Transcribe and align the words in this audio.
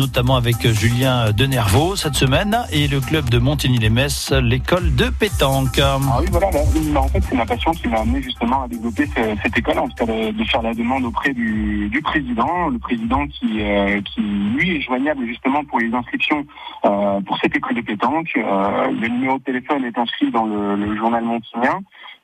notamment 0.00 0.36
avec 0.36 0.66
Julien 0.66 1.30
Denervaux 1.30 1.94
cette 1.94 2.14
semaine 2.14 2.56
et 2.72 2.88
le 2.88 3.00
club 3.00 3.28
de 3.28 3.38
Montigny-les-Metz, 3.38 4.32
l'école 4.32 4.94
de 4.94 5.10
pétanque. 5.10 5.78
Ah 5.78 5.98
oui, 6.18 6.26
voilà, 6.30 6.46
en 6.48 7.08
fait, 7.08 7.22
c'est 7.28 7.36
ma 7.36 7.44
passion 7.44 7.70
qui 7.72 7.86
m'a 7.86 8.00
amené 8.00 8.22
justement 8.22 8.62
à 8.62 8.68
développer 8.68 9.06
cette 9.42 9.58
école, 9.58 9.78
en 9.78 9.88
tout 9.88 10.06
cas 10.06 10.06
de, 10.06 10.44
faire 10.44 10.62
la 10.62 10.72
demande 10.72 11.04
auprès 11.04 11.34
du, 11.34 12.00
président, 12.02 12.68
le 12.68 12.78
président 12.78 13.26
qui, 13.26 13.60
euh, 13.60 14.00
qui, 14.00 14.22
lui, 14.22 14.76
est 14.76 14.80
joignable 14.80 15.26
justement 15.26 15.62
pour 15.64 15.80
les 15.80 15.92
inscriptions 15.92 16.46
euh, 16.86 17.20
pour 17.20 17.36
cette 17.38 17.54
école 17.54 17.76
de 17.76 17.82
pétanque. 17.82 18.30
Euh, 18.36 18.90
le 18.90 19.08
numéro 19.08 19.36
de 19.38 19.44
téléphone 19.44 19.84
est 19.84 19.98
inscrit 19.98 20.30
dans 20.30 20.46
le, 20.46 20.76
le 20.76 20.96
journal 20.96 21.22
Montignien. 21.22 21.80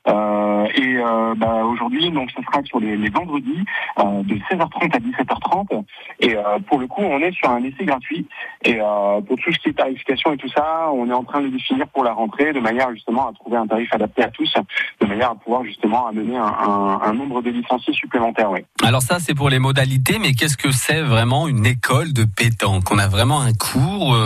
Euh, 0.07 0.67
et 0.75 0.97
euh, 0.97 1.35
bah, 1.35 1.63
aujourd'hui, 1.65 2.11
donc, 2.11 2.31
ce 2.31 2.41
sera 2.43 2.63
sur 2.63 2.79
les, 2.79 2.95
les 2.97 3.09
vendredis 3.09 3.63
euh, 3.99 4.23
de 4.23 4.35
16h30 4.35 4.95
à 4.95 4.99
17h30. 4.99 5.83
Et 6.19 6.35
pour 6.67 6.79
le 6.79 6.87
coup, 6.87 7.01
on 7.01 7.19
est 7.19 7.31
sur 7.31 7.49
un 7.49 7.63
essai 7.63 7.85
gratuit. 7.85 8.27
Et 8.63 8.79
pour 9.27 9.37
tout 9.37 9.51
ce 9.53 9.59
qui 9.59 9.69
est 9.69 9.73
tarification 9.73 10.33
et 10.33 10.37
tout 10.37 10.49
ça, 10.49 10.89
on 10.91 11.09
est 11.09 11.13
en 11.13 11.23
train 11.23 11.41
de 11.41 11.49
définir 11.49 11.87
pour 11.89 12.03
la 12.03 12.13
rentrée, 12.13 12.53
de 12.53 12.59
manière 12.59 12.91
justement 12.91 13.29
à 13.29 13.33
trouver 13.33 13.57
un 13.57 13.67
tarif 13.67 13.93
adapté 13.93 14.23
à 14.23 14.29
tous, 14.29 14.51
de 14.99 15.05
manière 15.05 15.31
à 15.31 15.35
pouvoir 15.35 15.63
justement 15.63 16.07
amener 16.07 16.37
un, 16.37 16.43
un, 16.43 17.01
un 17.03 17.13
nombre 17.13 17.41
de 17.41 17.51
licenciés 17.51 17.93
supplémentaires. 17.93 18.49
Oui. 18.51 18.61
Alors 18.83 19.01
ça, 19.01 19.19
c'est 19.19 19.35
pour 19.35 19.49
les 19.49 19.59
modalités, 19.59 20.17
mais 20.19 20.33
qu'est-ce 20.33 20.57
que 20.57 20.71
c'est 20.71 21.01
vraiment 21.01 21.47
une 21.47 21.65
école 21.65 22.13
de 22.13 22.25
pétanque? 22.25 22.91
On 22.91 22.97
a 22.97 23.07
vraiment 23.07 23.41
un 23.41 23.53
cours 23.53 24.17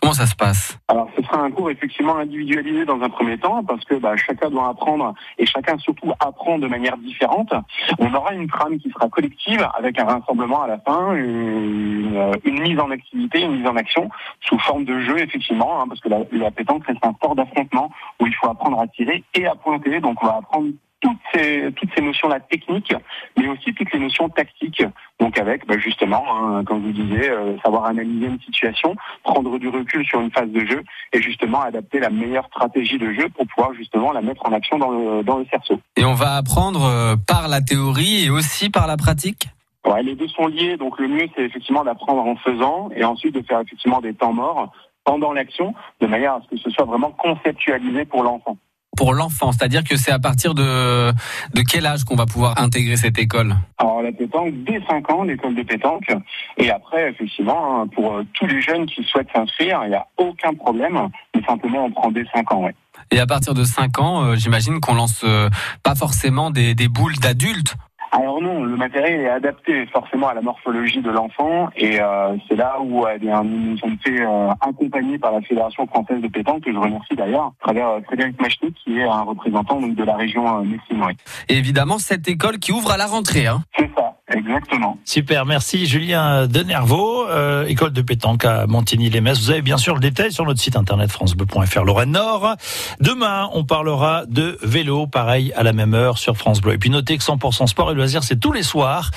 Comment 0.00 0.14
ça 0.14 0.26
se 0.26 0.34
passe? 0.34 0.78
Alors, 0.88 1.08
ce 1.16 1.22
sera 1.22 1.42
un 1.42 1.50
cours 1.50 1.70
effectivement 1.70 2.16
individualisé 2.16 2.84
dans 2.84 3.00
un 3.00 3.08
premier 3.08 3.38
temps, 3.38 3.62
parce 3.64 3.84
que 3.84 3.94
bah, 3.94 4.16
chacun 4.16 4.50
doit 4.50 4.68
apprendre 4.68 5.14
et 5.36 5.46
chacun 5.46 5.78
surtout 5.78 6.12
apprend 6.20 6.58
de 6.58 6.66
manière 6.66 6.96
différente. 6.96 7.52
On 7.98 8.12
aura 8.14 8.34
une 8.34 8.48
trame 8.48 8.78
qui 8.78 8.90
sera 8.90 9.08
collective 9.08 9.66
avec 9.74 9.98
un 9.98 10.04
rassemblement 10.04 10.62
à 10.62 10.68
la 10.68 10.78
fin, 10.78 11.14
une, 11.14 12.60
mise 12.60 12.78
en 12.78 12.90
activité, 12.90 13.42
une 13.42 13.56
mise 13.56 13.66
en 13.66 13.76
action 13.76 14.08
sous 14.40 14.58
forme 14.58 14.84
de 14.84 15.00
jeu 15.00 15.18
effectivement, 15.18 15.80
hein, 15.80 15.86
parce 15.88 16.00
que 16.00 16.08
la, 16.08 16.20
la 16.32 16.50
pétanque 16.50 16.86
reste 16.86 17.04
un 17.04 17.12
sport 17.14 17.34
d'affrontement 17.34 17.90
où 18.20 18.26
il 18.26 18.34
faut 18.34 18.48
apprendre 18.48 18.80
à 18.80 18.86
tirer 18.86 19.22
et 19.34 19.46
à 19.46 19.54
pointer. 19.54 20.00
Donc 20.00 20.22
on 20.22 20.26
va 20.26 20.36
apprendre 20.36 20.68
toutes 21.00 21.18
ces, 21.32 21.72
toutes 21.76 21.90
ces 21.94 22.02
notions-là 22.02 22.40
techniques, 22.40 22.94
mais 23.36 23.48
aussi 23.48 23.72
toutes 23.74 23.92
les 23.92 24.00
notions 24.00 24.28
tactiques. 24.28 24.82
Donc 25.28 25.36
avec 25.36 25.66
bah, 25.66 25.76
justement, 25.76 26.24
hein, 26.26 26.64
comme 26.64 26.80
vous 26.80 26.90
disiez, 26.90 27.28
euh, 27.28 27.54
savoir 27.62 27.84
analyser 27.84 28.28
une 28.28 28.40
situation, 28.40 28.96
prendre 29.24 29.58
du 29.58 29.68
recul 29.68 30.02
sur 30.06 30.22
une 30.22 30.30
phase 30.30 30.48
de 30.48 30.60
jeu 30.60 30.82
et 31.12 31.20
justement 31.20 31.60
adapter 31.60 32.00
la 32.00 32.08
meilleure 32.08 32.46
stratégie 32.46 32.96
de 32.96 33.12
jeu 33.12 33.28
pour 33.36 33.46
pouvoir 33.46 33.74
justement 33.74 34.12
la 34.12 34.22
mettre 34.22 34.46
en 34.46 34.54
action 34.54 34.78
dans 34.78 34.88
le, 34.88 35.22
dans 35.22 35.36
le 35.36 35.44
cerceau. 35.50 35.78
Et 35.96 36.06
on 36.06 36.14
va 36.14 36.36
apprendre 36.36 36.82
euh, 36.82 37.16
par 37.26 37.46
la 37.48 37.60
théorie 37.60 38.24
et 38.24 38.30
aussi 38.30 38.70
par 38.70 38.86
la 38.86 38.96
pratique? 38.96 39.48
Ouais, 39.86 40.02
les 40.02 40.14
deux 40.14 40.28
sont 40.28 40.46
liés. 40.46 40.78
Donc 40.78 40.98
le 40.98 41.08
mieux, 41.08 41.28
c'est 41.36 41.42
effectivement 41.42 41.84
d'apprendre 41.84 42.22
en 42.22 42.36
faisant 42.36 42.88
et 42.96 43.04
ensuite 43.04 43.34
de 43.34 43.42
faire 43.42 43.60
effectivement 43.60 44.00
des 44.00 44.14
temps 44.14 44.32
morts 44.32 44.72
pendant 45.04 45.34
l'action, 45.34 45.74
de 46.00 46.06
manière 46.06 46.32
à 46.32 46.40
ce 46.40 46.56
que 46.56 46.56
ce 46.56 46.70
soit 46.70 46.86
vraiment 46.86 47.10
conceptualisé 47.10 48.06
pour 48.06 48.22
l'enfant 48.22 48.56
pour 48.98 49.14
l'enfant 49.14 49.52
C'est-à-dire 49.52 49.84
que 49.84 49.96
c'est 49.96 50.10
à 50.10 50.18
partir 50.18 50.54
de, 50.54 51.12
de 51.54 51.62
quel 51.62 51.86
âge 51.86 52.02
qu'on 52.02 52.16
va 52.16 52.26
pouvoir 52.26 52.60
intégrer 52.60 52.96
cette 52.96 53.16
école 53.16 53.54
Alors 53.78 54.02
la 54.02 54.10
pétanque, 54.10 54.52
dès 54.64 54.80
5 54.88 55.10
ans, 55.12 55.22
l'école 55.22 55.54
de 55.54 55.62
pétanque. 55.62 56.10
Et 56.56 56.68
après, 56.70 57.10
effectivement, 57.10 57.82
hein, 57.82 57.86
pour 57.86 58.16
euh, 58.16 58.24
tous 58.34 58.46
les 58.46 58.60
jeunes 58.60 58.86
qui 58.86 59.04
souhaitent 59.04 59.28
s'inscrire, 59.32 59.82
il 59.84 59.90
n'y 59.90 59.94
a 59.94 60.06
aucun 60.16 60.52
problème. 60.52 61.08
Mais 61.34 61.42
simplement, 61.44 61.84
on 61.84 61.90
prend 61.92 62.10
dès 62.10 62.24
5 62.34 62.52
ans, 62.52 62.64
ouais. 62.64 62.74
Et 63.12 63.20
à 63.20 63.26
partir 63.26 63.54
de 63.54 63.62
5 63.62 64.00
ans, 64.00 64.24
euh, 64.24 64.34
j'imagine 64.34 64.80
qu'on 64.80 64.94
lance 64.94 65.22
euh, 65.22 65.48
pas 65.84 65.94
forcément 65.94 66.50
des, 66.50 66.74
des 66.74 66.88
boules 66.88 67.16
d'adultes 67.18 67.76
alors 68.10 68.40
non, 68.40 68.62
le 68.62 68.76
matériel 68.76 69.20
est 69.20 69.28
adapté 69.28 69.86
forcément 69.86 70.28
à 70.28 70.34
la 70.34 70.40
morphologie 70.40 71.00
de 71.00 71.10
l'enfant 71.10 71.68
et 71.76 72.00
euh, 72.00 72.36
c'est 72.48 72.56
là 72.56 72.78
où 72.80 73.06
euh, 73.06 73.18
nous 73.44 73.76
sommes 73.78 73.98
fait 74.02 74.20
euh, 74.20 74.48
accompagnés 74.60 75.18
par 75.18 75.32
la 75.32 75.42
Fédération 75.42 75.86
française 75.86 76.20
de 76.22 76.28
pétanque 76.28 76.62
que 76.62 76.72
je 76.72 76.78
remercie 76.78 77.14
d'ailleurs 77.14 77.52
à 77.60 77.64
travers 77.64 77.88
euh, 77.88 78.00
Frédéric 78.06 78.40
Machny 78.40 78.72
qui 78.72 78.98
est 78.98 79.04
un 79.04 79.22
représentant 79.22 79.80
donc, 79.80 79.94
de 79.94 80.04
la 80.04 80.16
région 80.16 80.62
euh, 80.62 81.12
Et 81.48 81.58
évidemment 81.58 81.98
cette 81.98 82.28
école 82.28 82.58
qui 82.58 82.72
ouvre 82.72 82.92
à 82.92 82.96
la 82.96 83.06
rentrée. 83.06 83.46
Hein. 83.46 83.62
C'est 83.76 83.90
ça. 83.94 84.07
Exactement. 84.38 84.98
Super, 85.04 85.46
merci 85.46 85.86
Julien 85.86 86.46
Denervaux, 86.46 87.26
euh, 87.26 87.66
école 87.66 87.92
de 87.92 88.02
pétanque 88.02 88.44
à 88.44 88.66
Montigny-les-Metz. 88.66 89.40
Vous 89.40 89.50
avez 89.50 89.62
bien 89.62 89.78
sûr 89.78 89.94
le 89.94 90.00
détail 90.00 90.32
sur 90.32 90.44
notre 90.44 90.60
site 90.60 90.76
internet 90.76 91.10
francebleu.fr 91.10 91.84
Lorraine 91.84 92.12
Nord. 92.12 92.54
Demain, 93.00 93.50
on 93.52 93.64
parlera 93.64 94.26
de 94.26 94.56
vélo, 94.62 95.08
pareil 95.08 95.52
à 95.56 95.64
la 95.64 95.72
même 95.72 95.92
heure 95.94 96.18
sur 96.18 96.36
France 96.36 96.60
Bleu. 96.60 96.74
Et 96.74 96.78
puis 96.78 96.88
notez 96.88 97.18
que 97.18 97.24
100% 97.24 97.66
sport 97.66 97.90
et 97.90 97.94
loisirs, 97.94 98.22
c'est 98.22 98.38
tous 98.38 98.52
les 98.52 98.62
soirs, 98.62 99.10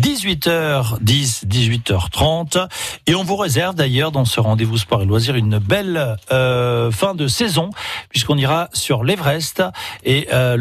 18h10, 0.00 1.46
18h30. 1.46 2.68
Et 3.08 3.16
on 3.16 3.24
vous 3.24 3.36
réserve 3.36 3.74
d'ailleurs 3.74 4.12
dans 4.12 4.24
ce 4.24 4.38
rendez-vous 4.38 4.78
sport 4.78 5.02
et 5.02 5.06
loisirs 5.06 5.34
une 5.34 5.58
belle 5.58 6.16
euh, 6.30 6.92
fin 6.92 7.14
de 7.14 7.26
saison, 7.26 7.70
puisqu'on 8.10 8.36
ira 8.36 8.68
sur 8.72 9.02
l'Everest 9.02 9.62
et 10.04 10.28
euh, 10.32 10.56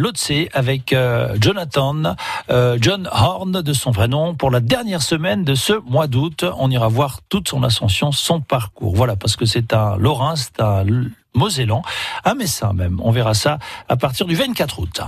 avec 0.54 0.94
euh, 0.94 1.36
Jonathan, 1.40 2.16
euh, 2.50 2.78
John 2.80 3.10
Horn 3.12 3.62
de 3.62 3.74
son 3.74 3.92
vrai 3.92 4.07
pour 4.38 4.52
la 4.52 4.60
dernière 4.60 5.02
semaine 5.02 5.44
de 5.44 5.54
ce 5.54 5.74
mois 5.90 6.08
d'août. 6.08 6.46
On 6.58 6.72
ira 6.72 6.88
voir 6.88 7.20
toute 7.30 7.50
son 7.50 7.64
ascension, 7.64 8.12
son 8.12 8.40
parcours. 8.40 8.96
Voilà, 8.96 9.16
parce 9.16 9.36
que 9.36 9.46
c'est 9.46 9.74
un 9.74 9.98
Lorrain, 9.98 10.36
c'est 10.36 10.62
un 10.62 10.86
Mosellan, 11.34 11.82
un 12.24 12.34
Messin 12.34 12.74
même. 12.74 13.00
On 13.04 13.12
verra 13.12 13.34
ça 13.34 13.60
à 13.90 13.98
partir 13.98 14.26
du 14.26 14.36
24 14.36 14.80
août. 14.80 15.02